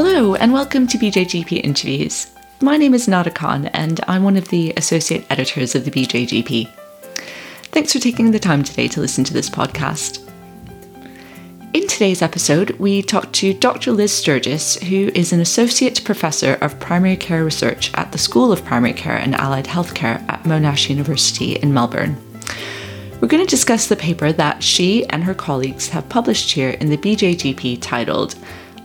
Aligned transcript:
Hello, 0.00 0.36
and 0.36 0.52
welcome 0.52 0.86
to 0.86 0.96
BJGP 0.96 1.64
Interviews. 1.64 2.30
My 2.60 2.76
name 2.76 2.94
is 2.94 3.08
Nada 3.08 3.32
Khan, 3.32 3.66
and 3.66 4.00
I'm 4.06 4.22
one 4.22 4.36
of 4.36 4.46
the 4.46 4.72
associate 4.76 5.26
editors 5.28 5.74
of 5.74 5.84
the 5.84 5.90
BJGP. 5.90 6.70
Thanks 7.72 7.94
for 7.94 7.98
taking 7.98 8.30
the 8.30 8.38
time 8.38 8.62
today 8.62 8.86
to 8.86 9.00
listen 9.00 9.24
to 9.24 9.34
this 9.34 9.50
podcast. 9.50 10.24
In 11.74 11.88
today's 11.88 12.22
episode, 12.22 12.70
we 12.78 13.02
talk 13.02 13.32
to 13.32 13.52
Dr. 13.52 13.90
Liz 13.90 14.12
Sturgiss, 14.12 14.80
who 14.84 15.10
is 15.16 15.32
an 15.32 15.40
Associate 15.40 16.04
Professor 16.04 16.54
of 16.60 16.78
Primary 16.78 17.16
Care 17.16 17.44
Research 17.44 17.92
at 17.94 18.12
the 18.12 18.18
School 18.18 18.52
of 18.52 18.64
Primary 18.64 18.94
Care 18.94 19.16
and 19.16 19.34
Allied 19.34 19.66
Healthcare 19.66 20.22
at 20.28 20.44
Monash 20.44 20.88
University 20.88 21.54
in 21.54 21.74
Melbourne. 21.74 22.16
We're 23.20 23.26
going 23.26 23.44
to 23.44 23.50
discuss 23.50 23.88
the 23.88 23.96
paper 23.96 24.30
that 24.30 24.62
she 24.62 25.04
and 25.06 25.24
her 25.24 25.34
colleagues 25.34 25.88
have 25.88 26.08
published 26.08 26.52
here 26.52 26.70
in 26.70 26.88
the 26.88 26.96
BJGP 26.96 27.78
titled 27.82 28.36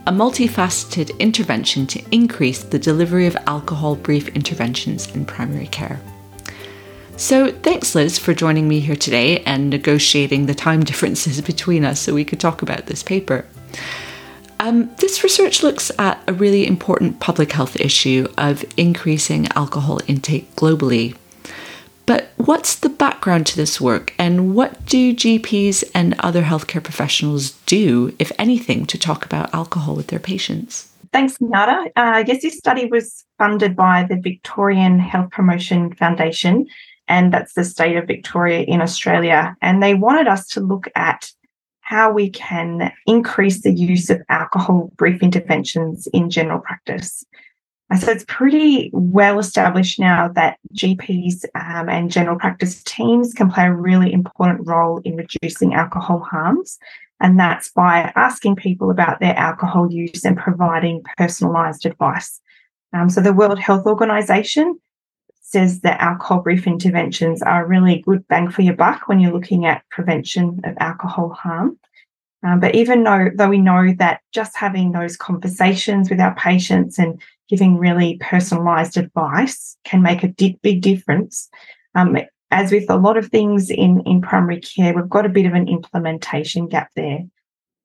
A 0.06 0.12
Multifaceted 0.12 1.18
Intervention 1.18 1.88
to 1.88 2.04
Increase 2.12 2.62
the 2.62 2.78
Delivery 2.78 3.26
of 3.26 3.38
Alcohol 3.48 3.96
Brief 3.96 4.28
Interventions 4.28 5.08
in 5.16 5.24
Primary 5.24 5.68
Care. 5.68 5.98
So, 7.16 7.54
thanks, 7.54 7.96
Liz, 7.96 8.20
for 8.20 8.34
joining 8.34 8.68
me 8.68 8.82
here 8.82 8.98
today 8.98 9.40
and 9.46 9.70
negotiating 9.70 10.46
the 10.46 10.54
time 10.54 10.84
differences 10.84 11.40
between 11.40 11.86
us 11.86 12.02
so 12.02 12.14
we 12.14 12.26
could 12.26 12.42
talk 12.42 12.62
about 12.62 12.88
this 12.88 13.02
paper. 13.02 13.46
Um, 14.60 14.94
this 14.98 15.24
research 15.24 15.64
looks 15.64 15.90
at 15.98 16.22
a 16.28 16.34
really 16.34 16.68
important 16.68 17.22
public 17.22 17.54
health 17.54 17.80
issue 17.80 18.28
of 18.38 18.66
increasing 18.76 19.48
alcohol 19.56 20.02
intake 20.08 20.54
globally. 20.58 21.16
But 22.06 22.32
what's 22.38 22.76
the 22.76 22.90
background 22.90 23.48
to 23.48 23.56
this 23.56 23.80
work, 23.80 24.14
and 24.20 24.56
what 24.56 24.86
do 24.86 25.14
GPs 25.14 25.90
and 25.94 26.16
other 26.20 26.44
healthcare 26.44 26.84
professionals 26.84 27.52
do, 27.66 28.14
if 28.20 28.32
anything, 28.38 28.86
to 28.88 28.98
talk 28.98 29.26
about 29.26 29.54
alcohol 29.54 29.96
with 29.96 30.08
their 30.08 30.20
patients? 30.20 30.90
Thanks, 31.14 31.38
Nada. 31.40 31.90
Uh, 31.96 32.24
guess 32.24 32.42
this 32.42 32.58
study 32.58 32.88
was 32.88 33.24
funded 33.38 33.76
by 33.76 34.06
the 34.10 34.18
Victorian 34.18 35.00
Health 35.00 35.30
Promotion 35.32 35.94
Foundation 35.94 36.66
and 37.08 37.34
that's 37.34 37.54
the 37.54 37.64
state 37.64 37.98
of 37.98 38.08
Victoria 38.08 38.62
in 38.62 38.82
Australia. 38.82 39.56
And 39.62 39.84
they 39.84 39.94
wanted 39.94 40.28
us 40.28 40.48
to 40.50 40.62
look 40.62 40.88
at 40.96 41.32
how 41.82 42.12
we 42.12 42.30
can 42.30 42.94
increase 43.06 43.62
the 43.62 43.74
use 43.74 44.10
of 44.10 44.22
alcohol 44.30 44.92
brief 44.96 45.22
interventions 45.22 46.08
in 46.14 46.30
general 46.30 46.60
practice. 46.60 47.26
So 48.00 48.12
it's 48.12 48.26
pretty 48.28 48.90
well 48.94 49.40
established 49.40 50.00
now 50.00 50.30
that 50.30 50.58
GPs 50.74 51.46
um, 51.56 51.90
and 51.90 52.12
general 52.12 52.38
practice 52.38 52.82
teams 52.84 53.34
can 53.34 53.52
play 53.52 53.66
a 53.66 53.74
really 53.74 54.12
important 54.12 54.68
role 54.68 55.00
in 55.00 55.16
reducing 55.16 55.74
alcohol 55.74 56.20
harms. 56.20 56.80
And 57.20 57.40
that's 57.40 57.72
by 57.72 58.12
asking 58.16 58.56
people 58.56 58.90
about 58.90 59.20
their 59.20 59.36
alcohol 59.36 59.92
use 59.92 60.26
and 60.26 60.38
providing 60.38 61.04
personalised 61.20 61.86
advice. 61.86 62.42
Um, 62.94 63.10
so 63.10 63.22
the 63.22 63.34
World 63.34 63.60
Health 63.60 63.86
Organization 63.86 64.80
says 65.42 65.82
that 65.82 66.02
alcohol 66.02 66.42
brief 66.42 66.66
interventions 66.66 67.42
are 67.42 67.68
really 67.68 68.02
good 68.02 68.28
bang 68.28 68.50
for 68.50 68.62
your 68.62 68.76
buck 68.76 69.08
when 69.08 69.20
you're 69.20 69.32
looking 69.32 69.66
at 69.66 69.88
prevention 69.90 70.60
of 70.64 70.76
alcohol 70.80 71.30
harm. 71.30 71.78
Um, 72.44 72.60
but 72.60 72.76
even 72.76 73.04
though, 73.04 73.30
though 73.34 73.50
we 73.50 73.60
know 73.60 73.94
that 74.00 74.22
just 74.34 74.58
having 74.58 74.92
those 74.92 75.16
conversations 75.16 76.10
with 76.10 76.20
our 76.20 76.36
patients 76.36 77.00
and 77.00 77.22
giving 77.54 77.78
really 77.78 78.18
personalized 78.20 78.98
advice 78.98 79.78
can 79.84 80.02
make 80.02 80.24
a 80.24 80.28
di- 80.28 80.58
big 80.64 80.82
difference. 80.82 81.50
Um, 81.94 82.18
as 82.50 82.72
with 82.72 82.90
a 82.90 82.98
lot 82.98 83.16
of 83.16 83.28
things 83.28 83.70
in, 83.70 84.02
in 84.08 84.22
primary 84.22 84.60
care, 84.60 84.96
we've 84.96 85.08
got 85.08 85.28
a 85.28 85.30
bit 85.30 85.46
of 85.46 85.54
an 85.54 85.68
implementation 85.68 86.68
gap 86.68 86.90
there. 86.96 87.20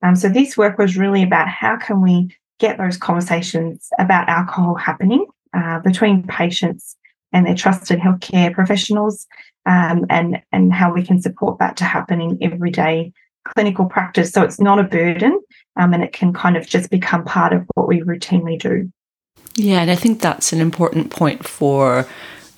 Um, 0.03 0.17
so 0.17 0.31
this 0.31 0.57
work 0.57 0.79
was 0.79 0.97
really 0.97 1.23
about 1.23 1.49
how 1.49 1.77
can 1.77 2.01
we 2.01 2.35
get 2.59 2.79
those 2.79 2.97
conversations 2.97 3.91
about 3.99 4.31
alcohol 4.31 4.75
happening 4.75 5.27
uh, 5.53 5.81
between 5.81 6.27
patients 6.27 6.97
and 7.35 7.47
their 7.47 7.55
trusted 7.55 7.99
healthcare 7.99 8.55
professionals, 8.55 9.27
um, 9.67 10.07
and 10.09 10.41
and 10.51 10.73
how 10.73 10.95
we 10.95 11.03
can 11.03 11.21
support 11.21 11.59
that 11.59 11.77
to 11.77 11.85
happen 11.85 12.23
in 12.23 12.39
everyday 12.41 13.13
clinical 13.45 13.85
practice. 13.85 14.33
So 14.33 14.43
it's 14.43 14.61
not 14.61 14.79
a 14.79 14.85
burden, 14.85 15.39
um, 15.77 15.93
and 15.93 16.03
it 16.03 16.15
can 16.15 16.33
kind 16.33 16.57
of 16.57 16.67
just 16.67 16.91
become 16.91 17.25
part 17.25 17.53
of 17.53 17.67
what 17.75 17.87
we 17.87 18.01
routinely 18.01 18.59
do. 18.59 18.91
Yeah, 19.55 19.81
and 19.81 19.91
I 19.91 19.95
think 19.95 20.21
that's 20.21 20.53
an 20.53 20.61
important 20.61 21.11
point 21.11 21.47
for 21.47 22.07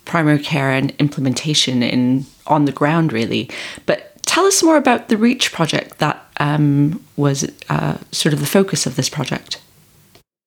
primary 0.04 0.38
care 0.38 0.70
and 0.70 0.90
implementation 0.98 1.82
in 1.82 2.26
on 2.46 2.64
the 2.64 2.72
ground, 2.72 3.12
really. 3.12 3.48
But 3.86 4.22
tell 4.26 4.44
us 4.44 4.62
more 4.62 4.76
about 4.76 5.08
the 5.08 5.16
Reach 5.16 5.52
project 5.52 5.98
that 5.98 6.26
um, 6.38 7.02
was 7.16 7.50
uh, 7.68 7.98
sort 8.12 8.32
of 8.32 8.40
the 8.40 8.46
focus 8.46 8.86
of 8.86 8.96
this 8.96 9.08
project. 9.08 9.60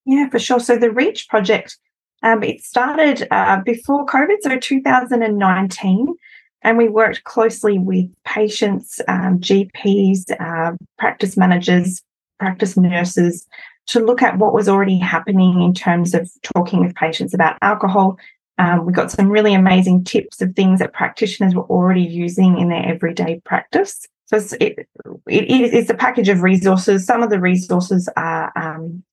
Yeah, 0.05 0.29
for 0.29 0.39
sure. 0.39 0.59
So 0.59 0.77
the 0.77 0.91
Reach 0.91 1.27
project 1.29 1.77
um, 2.23 2.41
it 2.41 2.61
started 2.61 3.27
uh, 3.31 3.61
before 3.65 4.05
COVID, 4.05 4.37
so 4.41 4.57
2019, 4.57 6.15
and 6.61 6.77
we 6.77 6.87
worked 6.87 7.25
closely 7.25 7.77
with 7.77 8.09
patients, 8.23 9.01
um, 9.09 9.39
GPs, 9.39 10.31
uh, 10.39 10.75
practice 10.97 11.35
managers, 11.35 12.01
practice 12.39 12.77
nurses 12.77 13.45
to 13.87 13.99
look 13.99 14.21
at 14.21 14.37
what 14.37 14.53
was 14.53 14.69
already 14.69 14.97
happening 14.97 15.61
in 15.61 15.73
terms 15.73 16.13
of 16.13 16.29
talking 16.41 16.79
with 16.83 16.95
patients 16.95 17.33
about 17.33 17.57
alcohol. 17.61 18.17
Um, 18.57 18.85
we 18.85 18.93
got 18.93 19.11
some 19.11 19.29
really 19.29 19.53
amazing 19.53 20.03
tips 20.03 20.41
of 20.41 20.55
things 20.55 20.79
that 20.79 20.93
practitioners 20.93 21.55
were 21.55 21.63
already 21.63 22.03
using 22.03 22.59
in 22.59 22.69
their 22.69 22.85
everyday 22.85 23.41
practice. 23.45 24.07
So 24.25 24.37
it's, 24.37 24.53
it, 24.53 24.87
it, 25.27 25.49
it's 25.49 25.89
a 25.89 25.95
package 25.95 26.29
of 26.29 26.43
resources. 26.43 27.05
Some 27.05 27.23
of 27.23 27.29
the 27.29 27.39
resources 27.39 28.07
are 28.15 28.51
um, 28.55 29.03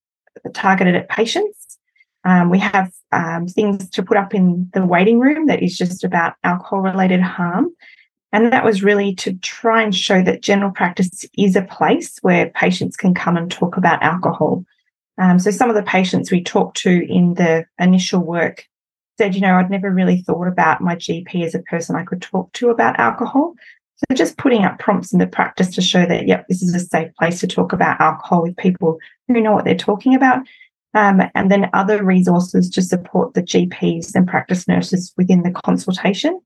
targeted 0.53 0.94
at 0.94 1.08
patients 1.08 1.60
um, 2.25 2.50
we 2.50 2.58
have 2.58 2.92
um, 3.12 3.47
things 3.47 3.88
to 3.91 4.02
put 4.02 4.16
up 4.16 4.34
in 4.34 4.69
the 4.75 4.84
waiting 4.84 5.19
room 5.20 5.47
that 5.47 5.62
is 5.62 5.76
just 5.76 6.04
about 6.04 6.34
alcohol 6.44 6.81
related 6.81 7.20
harm. 7.20 7.70
And 8.32 8.52
that 8.52 8.64
was 8.64 8.82
really 8.82 9.14
to 9.16 9.34
try 9.34 9.82
and 9.82 9.94
show 9.94 10.22
that 10.22 10.42
general 10.42 10.70
practice 10.70 11.24
is 11.36 11.56
a 11.56 11.62
place 11.62 12.18
where 12.22 12.50
patients 12.50 12.96
can 12.96 13.12
come 13.12 13.36
and 13.36 13.50
talk 13.50 13.76
about 13.76 14.02
alcohol. 14.02 14.64
Um, 15.18 15.38
so 15.38 15.50
some 15.50 15.68
of 15.68 15.76
the 15.76 15.82
patients 15.82 16.30
we 16.30 16.42
talked 16.42 16.76
to 16.78 17.06
in 17.12 17.34
the 17.34 17.66
initial 17.78 18.20
work 18.20 18.66
said, 19.19 19.34
you 19.34 19.40
know, 19.40 19.56
I'd 19.56 19.70
never 19.70 19.90
really 19.90 20.22
thought 20.22 20.46
about 20.46 20.80
my 20.80 20.94
GP 20.94 21.44
as 21.44 21.54
a 21.54 21.62
person 21.62 21.96
I 21.96 22.04
could 22.04 22.22
talk 22.22 22.52
to 22.54 22.70
about 22.70 22.98
alcohol. 22.98 23.54
So 23.96 24.14
just 24.14 24.38
putting 24.38 24.64
up 24.64 24.78
prompts 24.78 25.12
in 25.12 25.19
the 25.19 25.26
practice 25.26 25.74
to 25.74 25.82
show 25.82 26.06
that, 26.06 26.26
yep, 26.26 26.46
this 26.48 26.62
is 26.62 26.74
a 26.74 26.80
safe 26.80 27.12
place 27.19 27.40
to 27.40 27.46
talk 27.46 27.72
about 27.72 28.00
alcohol 28.00 28.42
with 28.42 28.56
people 28.56 28.98
who 29.28 29.40
know 29.40 29.52
what 29.52 29.64
they're 29.66 29.74
talking 29.74 30.14
about 30.14 30.46
um, 30.94 31.22
and 31.34 31.50
then 31.50 31.70
other 31.72 32.02
resources 32.02 32.70
to 32.70 32.82
support 32.82 33.34
the 33.34 33.42
GPs 33.42 34.14
and 34.14 34.26
practice 34.26 34.66
nurses 34.66 35.12
within 35.16 35.42
the 35.42 35.50
consultation. 35.50 36.40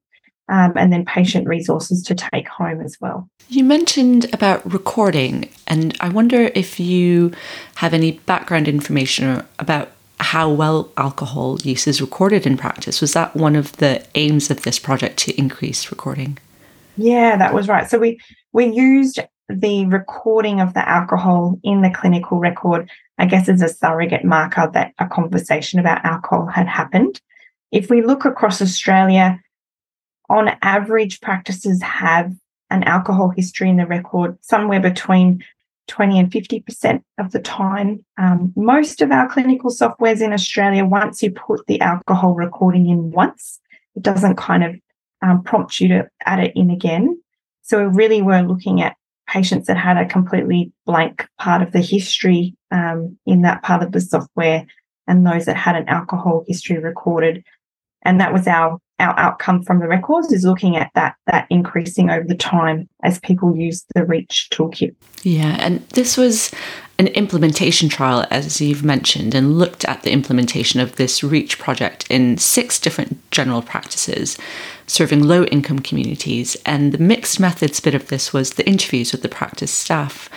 Um, 0.50 0.74
and 0.76 0.92
then 0.92 1.06
patient 1.06 1.48
resources 1.48 2.02
to 2.02 2.14
take 2.14 2.46
home 2.48 2.82
as 2.82 2.98
well. 3.00 3.26
You 3.48 3.64
mentioned 3.64 4.32
about 4.34 4.70
recording, 4.70 5.48
and 5.66 5.96
I 6.00 6.10
wonder 6.10 6.50
if 6.54 6.78
you 6.78 7.32
have 7.76 7.94
any 7.94 8.12
background 8.12 8.68
information 8.68 9.42
about 9.58 9.92
how 10.20 10.50
well 10.50 10.90
alcohol 10.96 11.58
use 11.62 11.86
is 11.86 12.00
recorded 12.00 12.46
in 12.46 12.56
practice. 12.56 13.00
Was 13.00 13.14
that 13.14 13.34
one 13.34 13.56
of 13.56 13.76
the 13.78 14.04
aims 14.14 14.50
of 14.50 14.62
this 14.62 14.78
project 14.78 15.18
to 15.20 15.38
increase 15.38 15.90
recording? 15.90 16.38
Yeah, 16.96 17.36
that 17.36 17.54
was 17.54 17.68
right. 17.68 17.88
So 17.88 17.98
we 17.98 18.20
we 18.52 18.66
used 18.66 19.20
the 19.48 19.86
recording 19.86 20.60
of 20.60 20.74
the 20.74 20.88
alcohol 20.88 21.58
in 21.62 21.82
the 21.82 21.90
clinical 21.90 22.38
record, 22.38 22.90
I 23.18 23.26
guess, 23.26 23.48
as 23.48 23.62
a 23.62 23.68
surrogate 23.68 24.24
marker 24.24 24.70
that 24.72 24.92
a 24.98 25.06
conversation 25.06 25.78
about 25.78 26.04
alcohol 26.04 26.46
had 26.46 26.66
happened. 26.66 27.20
If 27.70 27.90
we 27.90 28.02
look 28.02 28.24
across 28.24 28.62
Australia, 28.62 29.40
on 30.34 30.56
average, 30.62 31.20
practices 31.20 31.82
have 31.82 32.32
an 32.70 32.82
alcohol 32.84 33.30
history 33.30 33.68
in 33.68 33.76
the 33.76 33.86
record 33.86 34.36
somewhere 34.42 34.80
between 34.80 35.44
20 35.88 36.18
and 36.18 36.30
50% 36.30 37.02
of 37.18 37.32
the 37.32 37.40
time. 37.40 38.04
Um, 38.18 38.52
most 38.56 39.00
of 39.00 39.10
our 39.10 39.28
clinical 39.28 39.70
softwares 39.70 40.20
in 40.20 40.32
Australia, 40.32 40.84
once 40.84 41.22
you 41.22 41.30
put 41.30 41.66
the 41.66 41.80
alcohol 41.80 42.34
recording 42.34 42.88
in 42.88 43.10
once, 43.10 43.60
it 43.94 44.02
doesn't 44.02 44.36
kind 44.36 44.64
of 44.64 44.74
um, 45.22 45.42
prompt 45.42 45.80
you 45.80 45.88
to 45.88 46.08
add 46.24 46.40
it 46.40 46.52
in 46.56 46.70
again. 46.70 47.20
So 47.62 47.88
we 47.88 47.96
really 47.96 48.22
were 48.22 48.42
looking 48.42 48.82
at 48.82 48.96
patients 49.28 49.66
that 49.66 49.76
had 49.76 49.96
a 49.96 50.06
completely 50.06 50.72
blank 50.84 51.26
part 51.38 51.62
of 51.62 51.72
the 51.72 51.80
history 51.80 52.56
um, 52.70 53.18
in 53.26 53.42
that 53.42 53.62
part 53.62 53.82
of 53.82 53.92
the 53.92 54.00
software 54.00 54.66
and 55.06 55.26
those 55.26 55.44
that 55.46 55.56
had 55.56 55.76
an 55.76 55.88
alcohol 55.88 56.44
history 56.46 56.78
recorded. 56.78 57.44
And 58.04 58.20
that 58.20 58.32
was 58.32 58.46
our 58.46 58.78
our 59.00 59.18
outcome 59.18 59.60
from 59.62 59.80
the 59.80 59.88
records 59.88 60.32
is 60.32 60.44
looking 60.44 60.76
at 60.76 60.90
that 60.94 61.16
that 61.26 61.46
increasing 61.50 62.10
over 62.10 62.24
the 62.26 62.36
time 62.36 62.88
as 63.02 63.18
people 63.20 63.56
use 63.56 63.84
the 63.94 64.04
reach 64.04 64.48
toolkit. 64.52 64.94
Yeah 65.22 65.56
and 65.58 65.80
this 65.90 66.16
was 66.16 66.52
an 67.00 67.08
implementation 67.08 67.88
trial 67.88 68.24
as 68.30 68.60
you've 68.60 68.84
mentioned 68.84 69.34
and 69.34 69.58
looked 69.58 69.84
at 69.86 70.02
the 70.04 70.12
implementation 70.12 70.78
of 70.78 70.94
this 70.94 71.24
reach 71.24 71.58
project 71.58 72.06
in 72.08 72.38
six 72.38 72.78
different 72.78 73.18
general 73.32 73.62
practices 73.62 74.38
serving 74.86 75.24
low 75.24 75.44
income 75.44 75.78
communities. 75.78 76.56
And 76.66 76.92
the 76.92 76.98
mixed 76.98 77.40
methods 77.40 77.80
bit 77.80 77.94
of 77.94 78.08
this 78.08 78.32
was 78.32 78.52
the 78.54 78.66
interviews 78.66 79.12
with 79.12 79.22
the 79.22 79.28
practice 79.28 79.72
staff 79.72 80.28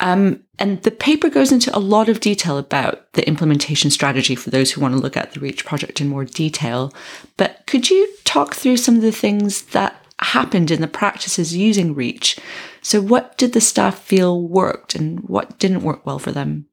Um, 0.00 0.42
and 0.58 0.82
the 0.82 0.90
paper 0.90 1.28
goes 1.28 1.52
into 1.52 1.76
a 1.76 1.80
lot 1.80 2.08
of 2.08 2.20
detail 2.20 2.58
about 2.58 3.12
the 3.12 3.26
implementation 3.26 3.90
strategy 3.90 4.34
for 4.34 4.50
those 4.50 4.70
who 4.70 4.80
want 4.80 4.94
to 4.94 5.00
look 5.00 5.16
at 5.16 5.32
the 5.32 5.40
REACH 5.40 5.64
project 5.64 6.00
in 6.00 6.08
more 6.08 6.24
detail. 6.24 6.92
But 7.36 7.62
could 7.66 7.90
you 7.90 8.08
talk 8.24 8.54
through 8.54 8.76
some 8.76 8.96
of 8.96 9.02
the 9.02 9.12
things 9.12 9.62
that 9.66 10.04
happened 10.20 10.70
in 10.70 10.80
the 10.80 10.88
practices 10.88 11.56
using 11.56 11.94
REACH? 11.94 12.38
So, 12.82 13.00
what 13.00 13.36
did 13.38 13.52
the 13.52 13.60
staff 13.60 13.98
feel 13.98 14.42
worked 14.42 14.94
and 14.94 15.20
what 15.20 15.58
didn't 15.58 15.82
work 15.82 16.06
well 16.06 16.18
for 16.18 16.32
them? 16.32 16.66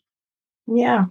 Yeah. 0.68 1.06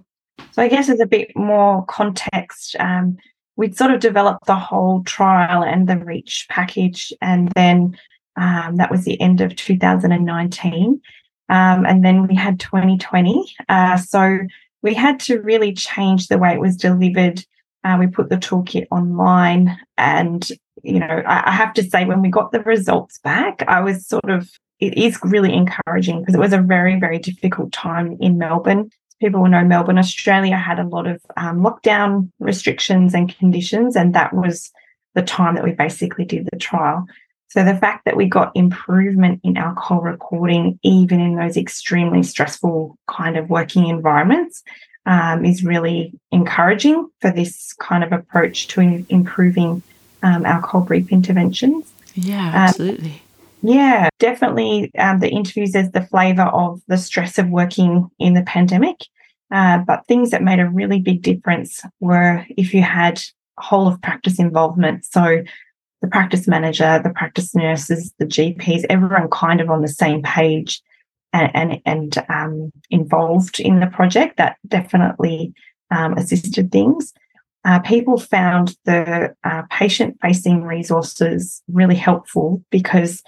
So, 0.53 0.63
I 0.63 0.69
guess 0.69 0.89
as 0.89 1.01
a 1.01 1.07
bit 1.07 1.35
more 1.37 1.85
context, 1.87 2.77
um, 2.79 3.17
we'd 3.57 3.77
sort 3.77 3.93
of 3.93 4.01
developed 4.01 4.47
the 4.47 4.57
whole 4.57 5.03
trial 5.05 5.63
and 5.63 5.89
the 5.89 5.99
REACH 5.99 6.47
package, 6.49 7.13
and 7.21 7.51
then 7.53 7.97
um, 8.37 8.77
that 8.77 8.91
was 8.91 9.05
the 9.05 9.21
end 9.21 9.41
of 9.41 9.55
2019. 9.57 11.01
Um, 11.49 11.85
and 11.85 12.05
then 12.05 12.27
we 12.27 12.35
had 12.35 12.59
2020. 12.61 13.55
Uh, 13.69 13.97
so 13.97 14.39
we 14.83 14.95
had 14.95 15.21
to 15.21 15.41
really 15.41 15.73
change 15.73 16.29
the 16.29 16.39
way 16.39 16.53
it 16.53 16.61
was 16.61 16.77
delivered. 16.77 17.45
Uh, 17.85 17.97
we 17.99 18.07
put 18.07 18.31
the 18.31 18.37
toolkit 18.37 18.87
online. 18.91 19.77
And, 19.99 20.47
you 20.83 21.01
know, 21.01 21.23
I, 21.27 21.51
I 21.51 21.53
have 21.53 21.75
to 21.75 21.83
say, 21.83 22.05
when 22.05 22.23
we 22.23 22.31
got 22.31 22.53
the 22.53 22.61
results 22.61 23.19
back, 23.19 23.63
I 23.69 23.81
was 23.81 24.07
sort 24.07 24.31
of, 24.31 24.51
it 24.81 24.97
is 24.97 25.19
really 25.23 25.55
encouraging 25.55 26.21
because 26.21 26.35
it 26.35 26.41
was 26.41 26.53
a 26.53 26.61
very, 26.61 26.99
very 26.99 27.19
difficult 27.19 27.73
time 27.73 28.17
in 28.21 28.39
Melbourne. 28.39 28.91
People 29.21 29.43
will 29.43 29.51
know 29.51 29.65
Melbourne, 29.65 29.99
Australia 29.99 30.57
had 30.57 30.79
a 30.79 30.87
lot 30.87 31.07
of 31.07 31.23
um, 31.37 31.61
lockdown 31.61 32.31
restrictions 32.41 33.15
and 33.15 33.35
conditions, 33.39 33.97
and 33.97 34.15
that 34.15 34.35
was 34.35 34.71
the 35.15 35.23
time 35.23 35.55
that 35.55 35.65
we 35.65 35.73
basically 35.73 36.25
did 36.25 36.49
the 36.51 36.59
trial. 36.59 37.07
So 37.55 37.63
the 37.63 37.77
fact 37.77 38.05
that 38.05 38.17
we 38.17 38.27
got 38.27 38.51
improvement 38.57 39.41
in 39.45 39.57
alcohol 39.57 40.01
recording, 40.01 40.77
even 40.83 41.21
in 41.21 41.37
those 41.37 41.57
extremely 41.57 42.25
stressful 42.25 42.99
kind 43.07 43.37
of 43.37 43.49
working 43.49 43.87
environments, 43.87 44.65
um, 45.07 45.45
is 45.45 45.63
really 45.63 46.19
encouraging 46.33 47.09
for 47.21 47.31
this 47.31 47.73
kind 47.75 48.03
of 48.03 48.11
approach 48.11 48.67
to 48.69 48.81
in- 48.81 49.07
improving 49.09 49.85
um, 50.25 50.45
alcohol 50.45 50.81
brief 50.81 51.13
interventions. 51.13 51.93
Yeah, 52.15 52.49
um, 52.49 52.55
absolutely. 52.55 53.23
yeah, 53.63 54.09
definitely. 54.19 54.93
Um, 54.99 55.21
the 55.21 55.31
interviews 55.31 55.77
as 55.77 55.93
the 55.93 56.03
flavour 56.03 56.43
of 56.43 56.83
the 56.89 56.99
stress 56.99 57.39
of 57.39 57.51
working 57.51 58.11
in 58.19 58.35
the 58.35 58.43
pandemic. 58.43 58.97
Uh, 59.53 59.79
but 59.79 60.05
things 60.09 60.33
that 60.33 60.43
made 60.43 60.59
a 60.59 60.69
really 60.69 60.99
big 60.99 61.23
difference 61.23 61.83
were 62.01 62.45
if 62.57 62.75
you 62.75 62.83
had 62.83 63.23
whole 63.59 63.87
of 63.87 64.03
practice 64.03 64.41
involvement. 64.41 65.05
So 65.05 65.45
the 66.05 66.11
practice 66.11 66.47
manager, 66.47 67.01
the 67.03 67.11
practice 67.11 67.55
nurses, 67.55 68.13
the 68.19 68.27
GPs, 68.27 68.85
everyone 68.91 69.31
kind 69.31 69.61
of 69.63 69.71
on 69.71 69.81
the 69.81 69.89
same 69.89 70.23
page 70.23 70.83
and 71.33 71.51
and, 71.55 71.81
and 71.87 72.25
um, 72.29 72.73
involved 72.91 73.59
in 73.59 73.81
the 73.81 73.87
project. 73.87 74.37
That 74.37 74.57
definitely 74.69 75.55
um, 75.91 76.13
assisted 76.15 76.71
things. 76.71 77.15
Uh, 77.65 77.79
people 77.79 78.19
found 78.19 78.77
the 78.85 79.35
uh, 79.45 79.63
patient 79.71 80.19
facing 80.21 80.65
resources 80.65 81.63
really 81.73 81.95
helpful 81.95 82.63
because 82.71 83.23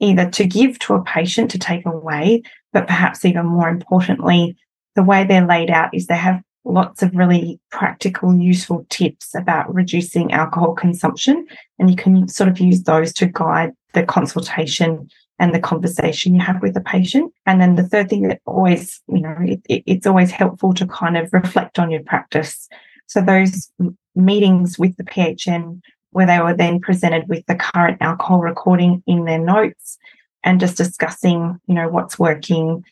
either 0.00 0.28
to 0.30 0.44
give 0.44 0.80
to 0.80 0.94
a 0.94 1.04
patient 1.04 1.52
to 1.52 1.58
take 1.58 1.86
away, 1.86 2.42
but 2.72 2.88
perhaps 2.88 3.24
even 3.24 3.46
more 3.46 3.68
importantly, 3.68 4.56
the 4.96 5.04
way 5.04 5.24
they're 5.24 5.46
laid 5.46 5.70
out 5.70 5.94
is 5.94 6.08
they 6.08 6.16
have 6.16 6.42
lots 6.68 7.02
of 7.02 7.14
really 7.14 7.58
practical, 7.70 8.34
useful 8.34 8.86
tips 8.90 9.34
about 9.34 9.72
reducing 9.74 10.32
alcohol 10.32 10.74
consumption. 10.74 11.46
And 11.78 11.90
you 11.90 11.96
can 11.96 12.28
sort 12.28 12.48
of 12.48 12.60
use 12.60 12.82
those 12.82 13.12
to 13.14 13.26
guide 13.26 13.72
the 13.94 14.04
consultation 14.04 15.08
and 15.38 15.54
the 15.54 15.60
conversation 15.60 16.34
you 16.34 16.40
have 16.40 16.60
with 16.60 16.74
the 16.74 16.80
patient. 16.80 17.32
And 17.46 17.60
then 17.60 17.76
the 17.76 17.84
third 17.84 18.10
thing 18.10 18.22
that 18.28 18.40
always, 18.44 19.00
you 19.08 19.20
know, 19.20 19.36
it, 19.40 19.60
it, 19.68 19.82
it's 19.86 20.06
always 20.06 20.30
helpful 20.30 20.74
to 20.74 20.86
kind 20.86 21.16
of 21.16 21.32
reflect 21.32 21.78
on 21.78 21.90
your 21.90 22.02
practice. 22.02 22.68
So 23.06 23.20
those 23.20 23.72
meetings 24.14 24.78
with 24.78 24.96
the 24.96 25.04
PHN 25.04 25.80
where 26.10 26.26
they 26.26 26.40
were 26.40 26.54
then 26.54 26.80
presented 26.80 27.28
with 27.28 27.44
the 27.46 27.54
current 27.54 27.98
alcohol 28.00 28.40
recording 28.40 29.02
in 29.06 29.24
their 29.24 29.38
notes 29.38 29.98
and 30.42 30.60
just 30.60 30.76
discussing, 30.76 31.58
you 31.66 31.74
know, 31.74 31.88
what's 31.88 32.18
working, 32.18 32.84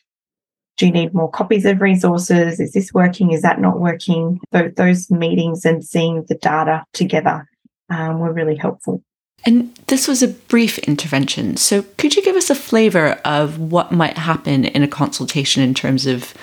do 0.77 0.85
you 0.85 0.91
need 0.91 1.13
more 1.13 1.29
copies 1.29 1.65
of 1.65 1.81
resources? 1.81 2.59
Is 2.59 2.73
this 2.73 2.93
working? 2.93 3.31
Is 3.31 3.41
that 3.41 3.59
not 3.59 3.79
working? 3.79 4.39
Th- 4.53 4.73
those 4.75 5.09
meetings 5.09 5.65
and 5.65 5.83
seeing 5.83 6.23
the 6.29 6.35
data 6.35 6.85
together 6.93 7.49
um, 7.89 8.19
were 8.19 8.31
really 8.31 8.55
helpful. 8.55 9.03
And 9.45 9.75
this 9.87 10.07
was 10.07 10.23
a 10.23 10.27
brief 10.27 10.77
intervention. 10.79 11.57
So, 11.57 11.83
could 11.97 12.15
you 12.15 12.23
give 12.23 12.35
us 12.35 12.49
a 12.49 12.55
flavour 12.55 13.19
of 13.23 13.59
what 13.59 13.91
might 13.91 14.17
happen 14.17 14.65
in 14.65 14.83
a 14.83 14.87
consultation 14.87 15.63
in 15.63 15.73
terms 15.73 16.05
of 16.05 16.33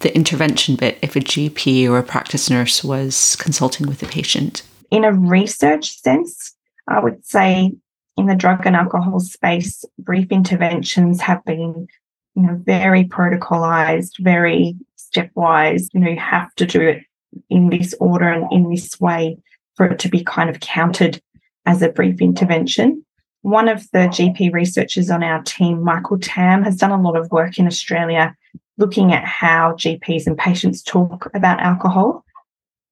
the 0.00 0.14
intervention 0.14 0.76
bit 0.76 0.98
if 1.02 1.16
a 1.16 1.20
GP 1.20 1.88
or 1.88 1.98
a 1.98 2.02
practice 2.02 2.50
nurse 2.50 2.84
was 2.84 3.36
consulting 3.36 3.86
with 3.86 4.02
a 4.02 4.06
patient? 4.06 4.62
In 4.90 5.04
a 5.04 5.12
research 5.12 6.00
sense, 6.00 6.54
I 6.88 7.00
would 7.00 7.24
say 7.24 7.72
in 8.16 8.26
the 8.26 8.34
drug 8.34 8.64
and 8.64 8.76
alcohol 8.76 9.20
space, 9.20 9.84
brief 9.98 10.28
interventions 10.30 11.20
have 11.20 11.44
been 11.44 11.88
you 12.36 12.42
know, 12.42 12.60
very 12.64 13.04
protocolized, 13.04 14.12
very 14.20 14.76
stepwise. 14.98 15.88
You 15.92 16.00
know, 16.00 16.10
you 16.10 16.20
have 16.20 16.54
to 16.56 16.66
do 16.66 16.80
it 16.82 17.02
in 17.48 17.70
this 17.70 17.94
order 17.98 18.28
and 18.28 18.46
in 18.52 18.70
this 18.70 19.00
way 19.00 19.38
for 19.74 19.86
it 19.86 19.98
to 20.00 20.08
be 20.08 20.22
kind 20.22 20.50
of 20.50 20.60
counted 20.60 21.20
as 21.64 21.82
a 21.82 21.88
brief 21.88 22.20
intervention. 22.20 23.04
One 23.42 23.68
of 23.68 23.90
the 23.92 24.08
GP 24.08 24.52
researchers 24.52 25.10
on 25.10 25.22
our 25.22 25.42
team, 25.42 25.82
Michael 25.82 26.18
Tam, 26.18 26.62
has 26.62 26.76
done 26.76 26.92
a 26.92 27.00
lot 27.00 27.16
of 27.16 27.30
work 27.30 27.58
in 27.58 27.66
Australia 27.66 28.34
looking 28.78 29.12
at 29.12 29.24
how 29.24 29.72
GPs 29.72 30.26
and 30.26 30.36
patients 30.36 30.82
talk 30.82 31.28
about 31.34 31.60
alcohol. 31.60 32.24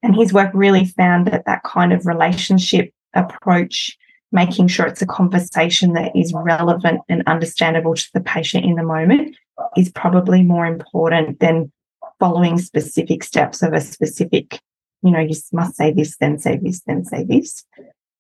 And 0.03 0.15
his 0.15 0.33
work 0.33 0.51
really 0.55 0.87
found 0.87 1.27
that 1.27 1.45
that 1.47 1.65
kind 1.65 1.93
of 1.93 2.07
relationship 2.07 2.93
approach 3.15 3.97
making 4.35 4.67
sure 4.67 4.85
it's 4.85 5.01
a 5.01 5.07
conversation 5.07 5.93
that 5.93 6.15
is 6.15 6.35
relevant 6.35 7.01
and 7.09 7.23
understandable 7.27 7.95
to 7.95 8.11
the 8.13 8.21
patient 8.21 8.65
in 8.65 8.75
the 8.75 8.83
moment 8.83 9.37
is 9.77 9.91
probably 9.91 10.43
more 10.43 10.67
important 10.67 11.39
than 11.39 11.71
following 12.19 12.59
specific 12.59 13.23
steps 13.23 13.63
of 13.63 13.73
a 13.73 13.81
specific, 13.81 14.61
you 15.03 15.13
know, 15.13 15.21
you 15.21 15.37
must 15.53 15.77
say 15.77 15.93
this, 15.93 16.17
then 16.17 16.37
say 16.37 16.59
this, 16.61 16.81
then 16.81 17.05
say 17.05 17.23
this. 17.23 17.65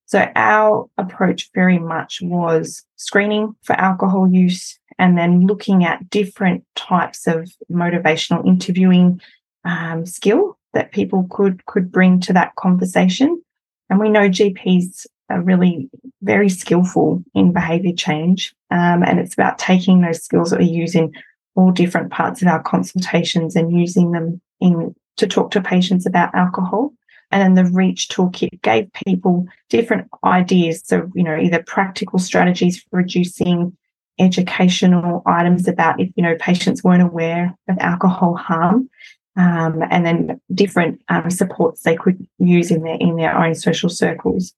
So 0.06 0.30
our 0.36 0.88
approach 0.98 1.50
very 1.52 1.80
much 1.80 2.20
was 2.22 2.84
screening 2.94 3.56
for 3.62 3.72
alcohol 3.74 4.28
use 4.30 4.78
and 4.98 5.18
then 5.18 5.48
looking 5.48 5.84
at 5.84 6.08
different 6.10 6.64
types 6.76 7.26
of 7.26 7.50
motivational 7.68 8.46
interviewing 8.46 9.20
um, 9.64 10.06
skill 10.06 10.56
that 10.74 10.92
people 10.92 11.26
could 11.30 11.64
could 11.66 11.90
bring 11.90 12.20
to 12.20 12.32
that 12.34 12.54
conversation. 12.54 13.42
And 13.90 13.98
we 13.98 14.10
know 14.10 14.28
GPs 14.28 15.06
are 15.30 15.40
really 15.40 15.88
very 16.22 16.48
skillful 16.48 17.22
in 17.34 17.52
behavior 17.52 17.92
change. 17.92 18.54
Um, 18.70 19.02
and 19.02 19.18
it's 19.18 19.34
about 19.34 19.58
taking 19.58 20.00
those 20.00 20.22
skills 20.22 20.50
that 20.50 20.60
we 20.60 20.66
use 20.66 20.94
in 20.94 21.12
all 21.54 21.70
different 21.70 22.10
parts 22.10 22.42
of 22.42 22.48
our 22.48 22.62
consultations 22.62 23.56
and 23.56 23.78
using 23.78 24.12
them 24.12 24.40
in 24.60 24.94
to 25.16 25.26
talk 25.26 25.50
to 25.52 25.60
patients 25.60 26.06
about 26.06 26.34
alcohol. 26.34 26.92
And 27.30 27.56
then 27.56 27.64
the 27.64 27.72
REACH 27.72 28.08
toolkit 28.08 28.62
gave 28.62 28.92
people 29.06 29.46
different 29.68 30.08
ideas. 30.24 30.82
So, 30.84 31.10
you 31.14 31.22
know, 31.22 31.36
either 31.36 31.62
practical 31.62 32.18
strategies 32.18 32.82
for 32.82 32.98
reducing 32.98 33.76
educational 34.18 35.22
items 35.26 35.66
about 35.66 36.00
if, 36.00 36.10
you 36.16 36.22
know, 36.22 36.36
patients 36.38 36.84
weren't 36.84 37.02
aware 37.02 37.54
of 37.68 37.78
alcohol 37.78 38.36
harm. 38.36 38.88
Um, 39.36 39.82
and 39.90 40.06
then 40.06 40.40
different 40.52 41.00
um, 41.08 41.28
supports 41.28 41.82
they 41.82 41.96
could 41.96 42.24
use 42.38 42.70
in 42.70 42.82
their 42.82 42.94
in 43.00 43.16
their 43.16 43.36
own 43.36 43.56
social 43.56 43.88
circles 43.88 44.54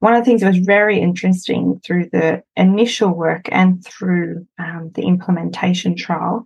one 0.00 0.14
of 0.14 0.20
the 0.20 0.24
things 0.24 0.40
that 0.42 0.48
was 0.48 0.58
very 0.58 1.00
interesting 1.00 1.80
through 1.84 2.10
the 2.12 2.42
initial 2.56 3.10
work 3.10 3.48
and 3.50 3.84
through 3.84 4.46
um, 4.58 4.90
the 4.94 5.02
implementation 5.02 5.96
trial 5.96 6.44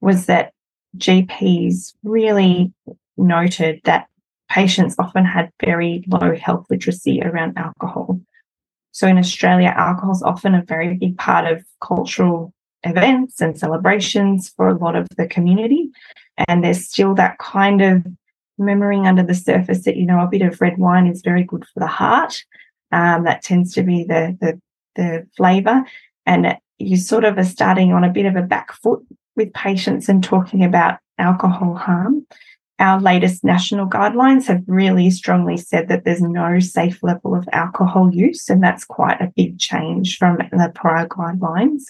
was 0.00 0.26
that 0.26 0.52
GPs 0.98 1.94
really 2.02 2.72
noted 3.16 3.80
that 3.84 4.08
patients 4.50 4.94
often 4.98 5.24
had 5.24 5.50
very 5.64 6.04
low 6.06 6.34
health 6.34 6.66
literacy 6.68 7.22
around 7.22 7.56
alcohol. 7.56 8.20
So 8.90 9.06
in 9.06 9.16
Australia, 9.16 9.72
alcohol 9.74 10.12
is 10.12 10.22
often 10.22 10.54
a 10.54 10.62
very 10.62 10.94
big 10.94 11.16
part 11.16 11.50
of 11.50 11.64
cultural 11.80 12.52
events 12.84 13.40
and 13.40 13.58
celebrations 13.58 14.50
for 14.50 14.68
a 14.68 14.76
lot 14.76 14.96
of 14.96 15.08
the 15.16 15.26
community. 15.26 15.90
And 16.48 16.62
there's 16.62 16.86
still 16.88 17.14
that 17.14 17.38
kind 17.38 17.80
of 17.80 18.04
remembering 18.58 19.06
under 19.06 19.22
the 19.22 19.34
surface 19.34 19.84
that, 19.84 19.96
you 19.96 20.04
know, 20.04 20.20
a 20.20 20.28
bit 20.28 20.42
of 20.42 20.60
red 20.60 20.78
wine 20.78 21.06
is 21.06 21.22
very 21.22 21.42
good 21.42 21.64
for 21.72 21.80
the 21.80 21.86
heart. 21.86 22.44
Um, 22.92 23.24
that 23.24 23.42
tends 23.42 23.74
to 23.74 23.82
be 23.82 24.04
the 24.04 24.36
the, 24.40 24.60
the 24.96 25.26
flavour, 25.36 25.84
and 26.26 26.58
you 26.78 26.96
sort 26.96 27.24
of 27.24 27.38
are 27.38 27.44
starting 27.44 27.92
on 27.92 28.04
a 28.04 28.12
bit 28.12 28.26
of 28.26 28.36
a 28.36 28.42
back 28.42 28.72
foot 28.72 29.00
with 29.36 29.52
patients 29.54 30.08
and 30.08 30.22
talking 30.22 30.64
about 30.64 30.98
alcohol 31.18 31.74
harm. 31.74 32.26
Our 32.78 33.00
latest 33.00 33.44
national 33.44 33.88
guidelines 33.88 34.46
have 34.46 34.64
really 34.66 35.08
strongly 35.10 35.56
said 35.56 35.88
that 35.88 36.04
there's 36.04 36.20
no 36.20 36.58
safe 36.58 37.02
level 37.02 37.34
of 37.34 37.48
alcohol 37.52 38.12
use, 38.12 38.50
and 38.50 38.62
that's 38.62 38.84
quite 38.84 39.20
a 39.20 39.32
big 39.36 39.58
change 39.58 40.18
from 40.18 40.38
the 40.38 40.72
prior 40.74 41.06
guidelines. 41.06 41.84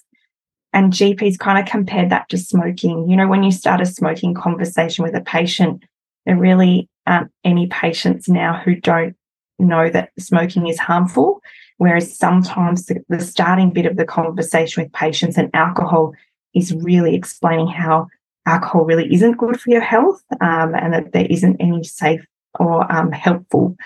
And 0.75 0.93
GPs 0.93 1.39
kind 1.39 1.59
of 1.59 1.71
compared 1.71 2.11
that 2.11 2.29
to 2.31 2.39
smoking. 2.39 3.09
You 3.09 3.17
know, 3.17 3.29
when 3.29 3.43
you 3.43 3.53
start 3.53 3.81
a 3.81 3.87
smoking 3.87 4.35
conversation 4.35 5.05
with 5.05 5.15
a 5.15 5.21
patient, 5.21 5.85
there 6.27 6.37
really 6.37 6.89
aren't 7.07 7.31
any 7.45 7.67
patients 7.67 8.29
now 8.29 8.61
who 8.65 8.75
don't 8.77 9.17
know 9.63 9.91
that 9.91 10.11
smoking 10.19 10.67
is 10.67 10.79
harmful. 10.79 11.41
Whereas 11.79 12.17
sometimes 12.17 12.87
the, 12.87 13.03
the 13.09 13.21
starting 13.21 13.71
bit 13.71 13.87
of 13.87 13.97
the 13.97 14.05
conversation 14.05 14.83
with 14.83 14.93
patients 14.93 15.37
and 15.37 15.51
alcohol 15.55 16.13
is 16.55 16.73
really 16.73 17.15
explaining 17.15 17.67
how 17.67 18.09
alcohol 18.47 18.85
really 18.85 19.13
isn't 19.13 19.39
good 19.39 19.61
for 19.61 19.71
your 19.71 19.81
health 19.81 20.23
um, 20.41 20.75
and 20.75 20.93
that 20.93 21.13
there 21.13 21.27
isn't 21.29 21.57
any 21.61 21.83
safe 21.83 22.25
or 22.59 22.91
um, 22.93 23.11
helpful 23.13 23.77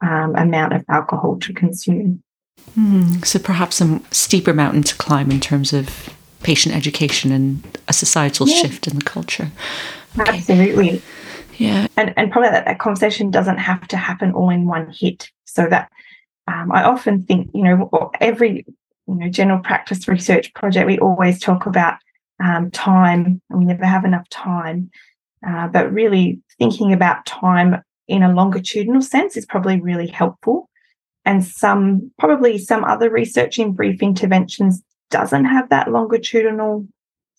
um, 0.00 0.34
amount 0.36 0.72
of 0.72 0.84
alcohol 0.88 1.38
to 1.40 1.52
consume. 1.52 2.22
Mm, 2.78 3.24
so 3.24 3.38
perhaps 3.38 3.80
a 3.80 4.00
steeper 4.10 4.52
mountain 4.52 4.82
to 4.82 4.94
climb 4.96 5.30
in 5.30 5.40
terms 5.40 5.72
of 5.72 6.10
patient 6.42 6.74
education 6.74 7.32
and 7.32 7.78
a 7.88 7.92
societal 7.92 8.48
yeah. 8.48 8.62
shift 8.62 8.86
in 8.86 8.96
the 8.96 9.04
culture. 9.04 9.50
Okay. 10.18 10.38
Absolutely. 10.38 11.02
Yeah. 11.58 11.86
And, 11.96 12.12
and 12.16 12.30
probably 12.30 12.50
that, 12.50 12.64
that 12.64 12.78
conversation 12.78 13.30
doesn't 13.30 13.58
have 13.58 13.86
to 13.88 13.96
happen 13.96 14.32
all 14.32 14.50
in 14.50 14.66
one 14.66 14.90
hit. 14.90 15.30
So 15.44 15.66
that 15.68 15.90
um, 16.48 16.72
I 16.72 16.84
often 16.84 17.24
think, 17.24 17.50
you 17.54 17.62
know, 17.62 18.10
every 18.20 18.64
you 19.06 19.14
know 19.14 19.28
general 19.28 19.60
practice 19.60 20.08
research 20.08 20.52
project, 20.54 20.86
we 20.86 20.98
always 20.98 21.40
talk 21.40 21.66
about 21.66 21.98
um, 22.42 22.70
time, 22.70 23.40
and 23.50 23.58
we 23.58 23.64
never 23.64 23.84
have 23.84 24.04
enough 24.04 24.28
time. 24.30 24.90
Uh, 25.46 25.68
but 25.68 25.92
really 25.92 26.40
thinking 26.58 26.92
about 26.92 27.26
time 27.26 27.82
in 28.08 28.22
a 28.22 28.32
longitudinal 28.32 29.02
sense 29.02 29.36
is 29.36 29.46
probably 29.46 29.80
really 29.80 30.06
helpful. 30.06 30.68
And 31.24 31.44
some 31.44 32.10
probably 32.18 32.58
some 32.58 32.84
other 32.84 33.10
research 33.10 33.58
in 33.58 33.72
brief 33.72 34.02
interventions 34.02 34.82
doesn't 35.10 35.44
have 35.44 35.68
that 35.70 35.90
longitudinal 35.90 36.86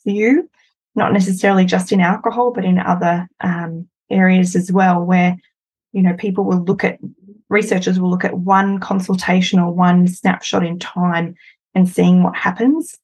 view, 0.05 0.49
not 0.95 1.13
necessarily 1.13 1.65
just 1.65 1.91
in 1.91 1.99
alcohol, 1.99 2.51
but 2.51 2.65
in 2.65 2.79
other 2.79 3.27
um, 3.41 3.87
areas 4.09 4.55
as 4.55 4.71
well, 4.71 5.03
where 5.03 5.37
you 5.93 6.01
know 6.01 6.13
people 6.13 6.43
will 6.43 6.63
look 6.63 6.83
at 6.83 6.99
researchers 7.49 7.99
will 7.99 8.09
look 8.09 8.25
at 8.25 8.39
one 8.39 8.79
consultation 8.79 9.59
or 9.59 9.71
one 9.71 10.07
snapshot 10.07 10.65
in 10.65 10.79
time 10.79 11.35
and 11.73 11.87
seeing 11.87 12.23
what 12.23 12.35
happens. 12.35 12.97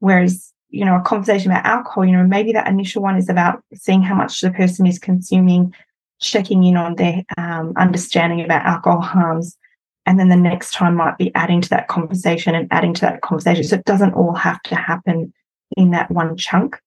Whereas, 0.00 0.52
you 0.68 0.84
know, 0.84 0.96
a 0.96 1.02
conversation 1.02 1.50
about 1.50 1.64
alcohol, 1.64 2.04
you 2.04 2.12
know, 2.12 2.26
maybe 2.26 2.52
that 2.52 2.68
initial 2.68 3.02
one 3.02 3.16
is 3.16 3.28
about 3.28 3.62
seeing 3.74 4.02
how 4.02 4.14
much 4.14 4.40
the 4.40 4.50
person 4.50 4.86
is 4.86 4.98
consuming, 4.98 5.74
checking 6.20 6.64
in 6.64 6.76
on 6.76 6.96
their 6.96 7.22
um, 7.38 7.72
understanding 7.76 8.44
about 8.44 8.66
alcohol 8.66 9.00
harms. 9.00 9.56
And 10.04 10.20
then 10.20 10.28
the 10.28 10.36
next 10.36 10.72
time 10.72 10.94
might 10.94 11.18
be 11.18 11.34
adding 11.34 11.60
to 11.62 11.68
that 11.70 11.88
conversation 11.88 12.54
and 12.54 12.68
adding 12.70 12.94
to 12.94 13.00
that 13.02 13.22
conversation. 13.22 13.64
So 13.64 13.76
it 13.76 13.84
doesn't 13.84 14.14
all 14.14 14.34
have 14.34 14.62
to 14.64 14.76
happen 14.76 15.32
in 15.76 15.90
that 15.90 16.10
one 16.10 16.36
chunk. 16.36 16.78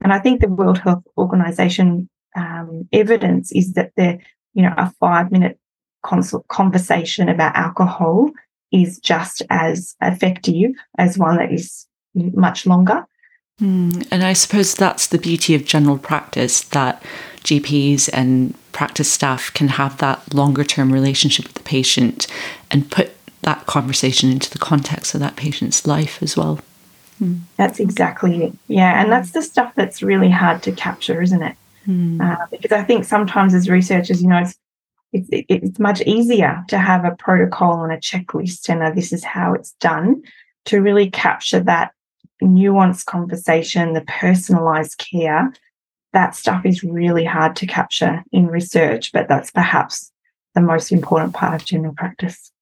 And 0.00 0.12
I 0.12 0.20
think 0.20 0.40
the 0.40 0.48
World 0.48 0.78
Health 0.78 1.02
Organization 1.16 2.08
um, 2.38 2.88
evidence 2.92 3.52
is 3.52 3.72
that 3.74 3.92
the, 3.96 4.18
you 4.54 4.62
know, 4.62 4.74
a 4.76 4.90
five 5.00 5.32
minute 5.32 5.58
consult 6.04 6.46
conversation 6.48 7.28
about 7.28 7.56
alcohol 7.56 8.30
is 8.72 8.98
just 8.98 9.42
as 9.50 9.96
effective 10.00 10.72
as 10.96 11.18
one 11.18 11.36
that 11.36 11.52
is 11.52 11.86
much 12.14 12.66
longer. 12.66 13.04
Mm, 13.60 14.06
and 14.12 14.22
I 14.22 14.34
suppose 14.34 14.74
that's 14.74 15.08
the 15.08 15.18
beauty 15.18 15.54
of 15.54 15.64
general 15.64 15.98
practice 15.98 16.60
that 16.62 17.02
GPs 17.42 18.08
and 18.12 18.54
practice 18.72 19.10
staff 19.10 19.52
can 19.52 19.68
have 19.68 19.98
that 19.98 20.32
longer 20.32 20.62
term 20.62 20.92
relationship 20.92 21.46
with 21.46 21.54
the 21.54 21.62
patient 21.62 22.28
and 22.70 22.90
put 22.90 23.10
that 23.42 23.66
conversation 23.66 24.30
into 24.30 24.50
the 24.50 24.58
context 24.58 25.14
of 25.14 25.20
that 25.20 25.34
patient's 25.34 25.86
life 25.86 26.22
as 26.22 26.36
well. 26.36 26.60
Mm. 27.20 27.40
That's 27.56 27.80
exactly 27.80 28.44
it. 28.44 28.52
Yeah. 28.68 29.00
And 29.00 29.10
that's 29.10 29.32
the 29.32 29.42
stuff 29.42 29.72
that's 29.74 30.02
really 30.02 30.30
hard 30.30 30.62
to 30.64 30.72
capture, 30.72 31.20
isn't 31.20 31.42
it? 31.42 31.56
Mm. 31.88 32.20
Uh, 32.20 32.46
because 32.50 32.72
I 32.72 32.84
think 32.84 33.04
sometimes 33.04 33.54
as 33.54 33.68
researchers, 33.70 34.22
you 34.22 34.28
know, 34.28 34.38
it's 34.38 34.56
it's, 35.12 35.28
it's 35.30 35.78
much 35.78 36.02
easier 36.02 36.62
to 36.68 36.78
have 36.78 37.06
a 37.06 37.16
protocol 37.16 37.82
and 37.82 37.92
a 37.92 37.96
checklist 37.96 38.68
and 38.68 38.82
a, 38.82 38.94
this 38.94 39.10
is 39.10 39.24
how 39.24 39.54
it's 39.54 39.72
done 39.80 40.22
to 40.66 40.82
really 40.82 41.08
capture 41.10 41.60
that 41.60 41.92
nuanced 42.42 43.06
conversation, 43.06 43.94
the 43.94 44.02
personalized 44.02 44.98
care. 44.98 45.52
That 46.12 46.36
stuff 46.36 46.66
is 46.66 46.84
really 46.84 47.24
hard 47.24 47.56
to 47.56 47.66
capture 47.66 48.22
in 48.32 48.48
research, 48.48 49.12
but 49.12 49.28
that's 49.28 49.50
perhaps 49.50 50.12
the 50.54 50.60
most 50.60 50.92
important 50.92 51.34
part 51.34 51.54
of 51.54 51.66
general 51.66 51.94
practice. 51.94 52.52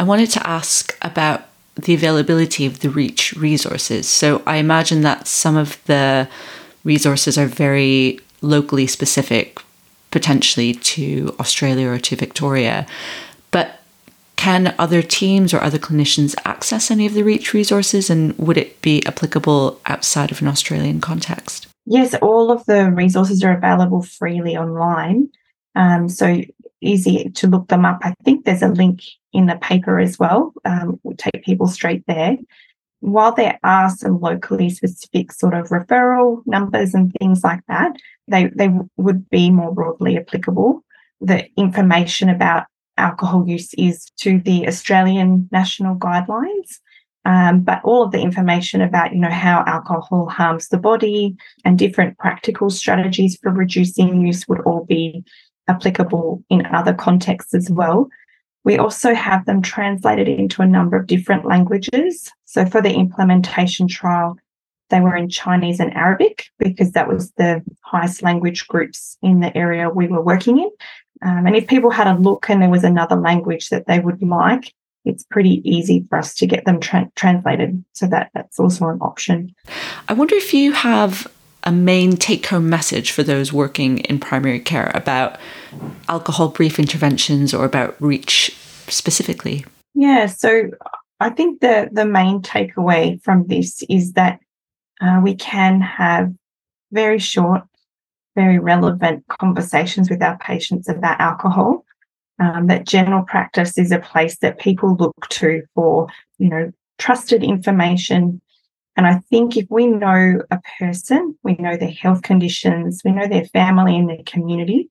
I 0.00 0.04
wanted 0.04 0.30
to 0.30 0.46
ask 0.46 0.96
about 1.02 1.48
the 1.76 1.94
availability 1.94 2.66
of 2.66 2.80
the 2.80 2.90
REACH 2.90 3.34
resources. 3.34 4.08
So 4.08 4.42
I 4.46 4.56
imagine 4.56 5.02
that 5.02 5.26
some 5.26 5.56
of 5.56 5.82
the 5.84 6.28
resources 6.84 7.36
are 7.36 7.46
very 7.46 8.20
locally 8.40 8.86
specific 8.86 9.60
potentially 10.10 10.74
to 10.74 11.34
Australia 11.40 11.88
or 11.88 11.98
to 11.98 12.14
Victoria. 12.14 12.86
But 13.50 13.80
can 14.36 14.74
other 14.78 15.02
teams 15.02 15.52
or 15.52 15.60
other 15.60 15.78
clinicians 15.78 16.36
access 16.44 16.90
any 16.90 17.04
of 17.06 17.14
the 17.14 17.24
REACH 17.24 17.52
resources 17.52 18.10
and 18.10 18.36
would 18.38 18.56
it 18.56 18.80
be 18.80 19.04
applicable 19.06 19.80
outside 19.86 20.30
of 20.30 20.40
an 20.40 20.48
Australian 20.48 21.00
context? 21.00 21.66
Yes, 21.86 22.14
all 22.22 22.52
of 22.52 22.64
the 22.66 22.90
resources 22.92 23.42
are 23.42 23.56
available 23.56 24.02
freely 24.02 24.56
online. 24.56 25.30
Um, 25.74 26.08
so 26.08 26.42
easy 26.80 27.30
to 27.30 27.48
look 27.48 27.68
them 27.68 27.84
up. 27.84 27.98
I 28.02 28.14
think 28.24 28.44
there's 28.44 28.62
a 28.62 28.68
link 28.68 29.02
in 29.32 29.46
the 29.46 29.56
paper 29.56 29.98
as 29.98 30.18
well. 30.18 30.54
Um, 30.64 31.00
we'll 31.02 31.16
take 31.16 31.44
people 31.44 31.66
straight 31.66 32.04
there 32.06 32.36
while 33.04 33.34
there 33.34 33.58
are 33.62 33.90
some 33.90 34.18
locally 34.18 34.70
specific 34.70 35.30
sort 35.30 35.52
of 35.52 35.68
referral 35.68 36.42
numbers 36.46 36.94
and 36.94 37.12
things 37.20 37.44
like 37.44 37.60
that, 37.68 37.94
they, 38.28 38.50
they 38.54 38.70
would 38.96 39.28
be 39.30 39.50
more 39.50 39.72
broadly 39.72 40.16
applicable. 40.16 40.84
The 41.20 41.48
information 41.56 42.28
about 42.28 42.64
alcohol 42.96 43.46
use 43.46 43.74
is 43.74 44.06
to 44.20 44.40
the 44.40 44.66
Australian 44.68 45.48
national 45.52 45.96
guidelines. 45.96 46.78
Um, 47.26 47.62
but 47.62 47.80
all 47.84 48.02
of 48.02 48.12
the 48.12 48.20
information 48.20 48.82
about 48.82 49.14
you 49.14 49.18
know 49.18 49.30
how 49.30 49.64
alcohol 49.66 50.28
harms 50.28 50.68
the 50.68 50.76
body 50.76 51.34
and 51.64 51.78
different 51.78 52.18
practical 52.18 52.68
strategies 52.68 53.38
for 53.42 53.50
reducing 53.50 54.26
use 54.26 54.46
would 54.46 54.60
all 54.60 54.84
be 54.84 55.24
applicable 55.66 56.44
in 56.50 56.66
other 56.66 56.92
contexts 56.92 57.54
as 57.54 57.70
well. 57.70 58.08
We 58.64 58.78
also 58.78 59.14
have 59.14 59.46
them 59.46 59.62
translated 59.62 60.28
into 60.28 60.60
a 60.60 60.66
number 60.66 60.96
of 60.98 61.06
different 61.06 61.46
languages. 61.46 62.30
So 62.44 62.66
for 62.66 62.82
the 62.82 62.92
implementation 62.92 63.88
trial, 63.88 64.36
they 64.90 65.00
were 65.00 65.16
in 65.16 65.28
Chinese 65.28 65.80
and 65.80 65.94
Arabic 65.94 66.46
because 66.58 66.92
that 66.92 67.08
was 67.08 67.32
the 67.32 67.62
highest 67.82 68.22
language 68.22 68.66
groups 68.68 69.16
in 69.22 69.40
the 69.40 69.56
area 69.56 69.90
we 69.90 70.06
were 70.06 70.22
working 70.22 70.58
in. 70.58 70.70
Um, 71.22 71.46
and 71.46 71.56
if 71.56 71.66
people 71.66 71.90
had 71.90 72.06
a 72.06 72.18
look 72.18 72.50
and 72.50 72.60
there 72.60 72.70
was 72.70 72.84
another 72.84 73.16
language 73.16 73.70
that 73.70 73.86
they 73.86 73.98
would 73.98 74.22
like, 74.22 74.74
it's 75.04 75.24
pretty 75.24 75.62
easy 75.68 76.04
for 76.08 76.18
us 76.18 76.34
to 76.34 76.46
get 76.46 76.64
them 76.64 76.80
tra- 76.80 77.10
translated. 77.14 77.84
So 77.92 78.06
that 78.08 78.30
that's 78.34 78.58
also 78.58 78.88
an 78.88 78.98
option. 79.00 79.54
I 80.08 80.12
wonder 80.12 80.34
if 80.34 80.52
you 80.52 80.72
have 80.72 81.26
a 81.64 81.72
main 81.72 82.16
take 82.16 82.46
home 82.46 82.68
message 82.68 83.10
for 83.10 83.22
those 83.22 83.52
working 83.52 83.98
in 84.00 84.18
primary 84.18 84.60
care 84.60 84.90
about 84.94 85.38
alcohol 86.08 86.48
brief 86.48 86.78
interventions 86.78 87.54
or 87.54 87.64
about 87.64 87.96
REACH 88.00 88.54
specifically? 88.88 89.64
Yeah, 89.94 90.26
so 90.26 90.70
I 91.20 91.30
think 91.30 91.60
the, 91.60 91.88
the 91.90 92.04
main 92.04 92.42
takeaway 92.42 93.20
from 93.22 93.46
this 93.46 93.82
is 93.88 94.12
that 94.12 94.40
uh, 95.00 95.20
we 95.22 95.34
can 95.34 95.80
have 95.80 96.32
very 96.92 97.18
short, 97.18 97.62
very 98.34 98.58
relevant 98.58 99.24
conversations 99.28 100.10
with 100.10 100.22
our 100.22 100.38
patients 100.38 100.88
about 100.88 101.20
alcohol. 101.20 101.84
Um, 102.40 102.66
that 102.66 102.86
general 102.86 103.22
practice 103.22 103.78
is 103.78 103.92
a 103.92 104.00
place 104.00 104.38
that 104.38 104.58
people 104.58 104.96
look 104.96 105.14
to 105.30 105.62
for, 105.74 106.08
you 106.38 106.48
know, 106.48 106.72
trusted 106.98 107.44
information, 107.44 108.40
and 108.96 109.06
I 109.06 109.18
think 109.30 109.56
if 109.56 109.66
we 109.70 109.86
know 109.86 110.40
a 110.50 110.60
person, 110.78 111.36
we 111.42 111.54
know 111.54 111.76
their 111.76 111.90
health 111.90 112.22
conditions, 112.22 113.02
we 113.04 113.10
know 113.10 113.26
their 113.26 113.46
family 113.46 113.96
and 113.96 114.08
their 114.08 114.22
community, 114.24 114.88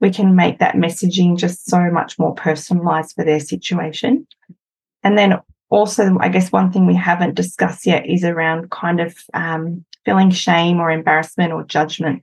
we 0.00 0.10
can 0.10 0.36
make 0.36 0.58
that 0.58 0.74
messaging 0.74 1.38
just 1.38 1.68
so 1.68 1.90
much 1.90 2.18
more 2.18 2.34
personalized 2.34 3.14
for 3.14 3.24
their 3.24 3.40
situation. 3.40 4.26
And 5.02 5.16
then 5.16 5.38
also, 5.68 6.16
I 6.20 6.28
guess 6.28 6.52
one 6.52 6.70
thing 6.70 6.86
we 6.86 6.94
haven't 6.94 7.34
discussed 7.34 7.86
yet 7.86 8.06
is 8.06 8.24
around 8.24 8.70
kind 8.70 9.00
of 9.00 9.16
um, 9.34 9.84
feeling 10.04 10.30
shame 10.30 10.78
or 10.78 10.90
embarrassment 10.90 11.52
or 11.52 11.64
judgment. 11.64 12.22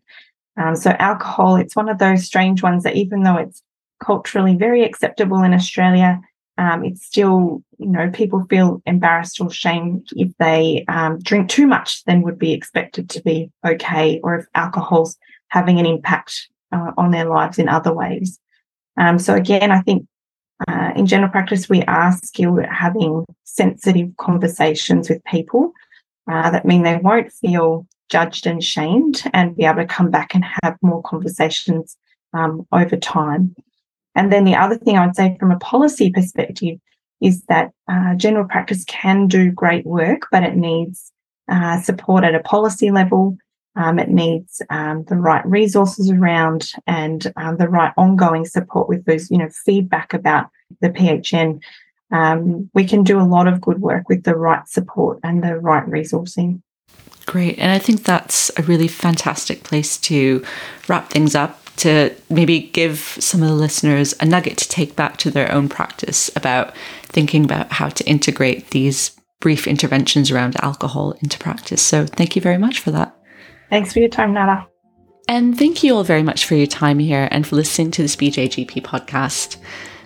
Um, 0.55 0.75
so, 0.75 0.91
alcohol, 0.91 1.57
it's 1.57 1.75
one 1.75 1.89
of 1.89 1.97
those 1.97 2.25
strange 2.25 2.63
ones 2.63 2.83
that 2.83 2.95
even 2.95 3.23
though 3.23 3.37
it's 3.37 3.61
culturally 3.99 4.55
very 4.55 4.83
acceptable 4.83 5.43
in 5.43 5.53
Australia, 5.53 6.21
um, 6.57 6.85
it's 6.85 7.05
still, 7.05 7.63
you 7.79 7.87
know, 7.87 8.09
people 8.11 8.45
feel 8.49 8.81
embarrassed 8.85 9.41
or 9.41 9.49
shamed 9.49 10.07
if 10.15 10.31
they 10.37 10.85
um, 10.87 11.19
drink 11.19 11.49
too 11.49 11.65
much 11.65 12.03
than 12.05 12.21
would 12.21 12.37
be 12.37 12.53
expected 12.53 13.09
to 13.09 13.21
be 13.23 13.51
okay, 13.65 14.19
or 14.23 14.35
if 14.35 14.45
alcohol's 14.53 15.17
having 15.47 15.79
an 15.79 15.85
impact 15.85 16.47
uh, 16.71 16.91
on 16.97 17.11
their 17.11 17.25
lives 17.25 17.59
in 17.59 17.67
other 17.67 17.93
ways. 17.93 18.39
Um, 18.97 19.17
so 19.17 19.33
again, 19.33 19.71
I 19.71 19.81
think 19.81 20.07
uh, 20.67 20.91
in 20.95 21.05
general 21.05 21.31
practice 21.31 21.69
we 21.69 21.83
are 21.83 22.11
skilled 22.23 22.59
at 22.59 22.71
having 22.71 23.25
sensitive 23.43 24.15
conversations 24.17 25.09
with 25.09 25.23
people, 25.25 25.71
uh, 26.31 26.49
that 26.51 26.65
mean 26.65 26.83
they 26.83 26.97
won't 26.97 27.31
feel 27.31 27.85
judged 28.09 28.45
and 28.45 28.63
shamed 28.63 29.23
and 29.33 29.55
be 29.55 29.65
able 29.65 29.81
to 29.81 29.85
come 29.85 30.11
back 30.11 30.35
and 30.35 30.45
have 30.61 30.77
more 30.81 31.01
conversations 31.03 31.97
um, 32.33 32.65
over 32.71 32.95
time. 32.95 33.55
And 34.15 34.31
then 34.31 34.43
the 34.43 34.55
other 34.55 34.77
thing 34.77 34.97
I 34.97 35.05
would 35.05 35.15
say 35.15 35.35
from 35.39 35.51
a 35.51 35.59
policy 35.59 36.11
perspective 36.11 36.77
is 37.21 37.41
that 37.43 37.71
uh, 37.87 38.15
general 38.15 38.45
practice 38.45 38.83
can 38.85 39.27
do 39.27 39.51
great 39.51 39.85
work, 39.85 40.27
but 40.31 40.43
it 40.43 40.55
needs 40.55 41.11
uh, 41.49 41.81
support 41.81 42.23
at 42.23 42.35
a 42.35 42.39
policy 42.41 42.91
level. 42.91 43.37
Um, 43.75 43.97
it 43.97 44.09
needs 44.09 44.61
um, 44.69 45.03
the 45.05 45.15
right 45.15 45.45
resources 45.45 46.11
around 46.11 46.71
and 46.85 47.31
um, 47.37 47.57
the 47.57 47.69
right 47.69 47.93
ongoing 47.97 48.45
support 48.45 48.87
with 48.87 49.05
those, 49.05 49.31
you 49.31 49.37
know, 49.37 49.49
feedback 49.65 50.13
about 50.13 50.47
the 50.81 50.89
PHN. 50.89 51.59
Um, 52.11 52.69
we 52.73 52.85
can 52.85 53.03
do 53.03 53.19
a 53.19 53.25
lot 53.25 53.47
of 53.47 53.61
good 53.61 53.81
work 53.81 54.09
with 54.09 54.23
the 54.23 54.35
right 54.35 54.67
support 54.67 55.19
and 55.23 55.43
the 55.43 55.57
right 55.57 55.85
resourcing. 55.87 56.61
Great. 57.25 57.57
And 57.57 57.71
I 57.71 57.79
think 57.79 58.03
that's 58.03 58.51
a 58.57 58.63
really 58.63 58.87
fantastic 58.87 59.63
place 59.63 59.97
to 59.99 60.45
wrap 60.87 61.09
things 61.09 61.35
up 61.35 61.59
to 61.77 62.13
maybe 62.29 62.59
give 62.59 62.99
some 63.19 63.41
of 63.41 63.49
the 63.49 63.55
listeners 63.55 64.13
a 64.19 64.25
nugget 64.25 64.57
to 64.59 64.69
take 64.69 64.95
back 64.95 65.17
to 65.17 65.31
their 65.31 65.51
own 65.51 65.67
practice 65.69 66.29
about 66.35 66.75
thinking 67.03 67.43
about 67.43 67.71
how 67.71 67.89
to 67.89 68.03
integrate 68.05 68.69
these 68.69 69.19
brief 69.39 69.67
interventions 69.67 70.31
around 70.31 70.55
alcohol 70.61 71.13
into 71.21 71.39
practice. 71.39 71.81
So 71.81 72.05
thank 72.05 72.35
you 72.35 72.41
very 72.41 72.57
much 72.57 72.79
for 72.79 72.91
that. 72.91 73.15
Thanks 73.69 73.93
for 73.93 73.99
your 73.99 74.09
time, 74.09 74.33
Nada. 74.33 74.67
And 75.27 75.57
thank 75.57 75.83
you 75.83 75.95
all 75.95 76.03
very 76.03 76.23
much 76.23 76.45
for 76.45 76.55
your 76.55 76.67
time 76.67 76.99
here 76.99 77.27
and 77.31 77.47
for 77.47 77.55
listening 77.55 77.91
to 77.91 78.01
this 78.01 78.15
BJGP 78.15 78.83
podcast. 78.83 79.57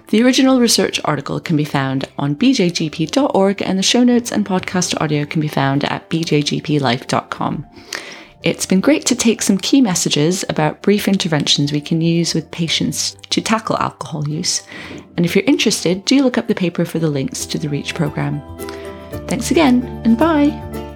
The 0.09 0.23
original 0.23 0.61
research 0.61 1.01
article 1.03 1.39
can 1.39 1.57
be 1.57 1.65
found 1.65 2.05
on 2.17 2.35
bjgp.org, 2.35 3.61
and 3.61 3.77
the 3.77 3.83
show 3.83 4.03
notes 4.03 4.31
and 4.31 4.45
podcast 4.45 4.99
audio 5.01 5.25
can 5.25 5.41
be 5.41 5.49
found 5.49 5.83
at 5.85 6.09
bjgplife.com. 6.09 7.65
It's 8.43 8.65
been 8.65 8.79
great 8.79 9.05
to 9.07 9.15
take 9.15 9.41
some 9.41 9.57
key 9.57 9.81
messages 9.81 10.45
about 10.47 10.81
brief 10.81 11.07
interventions 11.09 11.73
we 11.73 11.81
can 11.81 11.99
use 11.99 12.33
with 12.33 12.49
patients 12.51 13.17
to 13.31 13.41
tackle 13.41 13.77
alcohol 13.79 14.29
use. 14.29 14.61
And 15.17 15.25
if 15.25 15.35
you're 15.35 15.43
interested, 15.45 16.05
do 16.05 16.23
look 16.23 16.37
up 16.37 16.47
the 16.47 16.55
paper 16.55 16.85
for 16.85 16.99
the 16.99 17.09
links 17.09 17.45
to 17.47 17.57
the 17.57 17.67
REACH 17.67 17.95
programme. 17.95 18.41
Thanks 19.27 19.51
again, 19.51 19.83
and 20.05 20.17
bye! 20.17 20.86